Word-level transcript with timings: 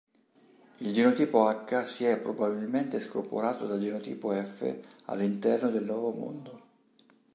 Il 0.77 0.93
genotipo 0.93 1.47
H 1.47 1.85
si 1.85 2.05
è 2.05 2.17
probabilmente 2.19 2.99
scorporato 2.99 3.67
dal 3.67 3.79
genotipo 3.79 4.31
F 4.31 4.75
all'interno 5.05 5.69
del 5.69 5.83
Nuovo 5.85 6.09
Mondo. 6.09 6.61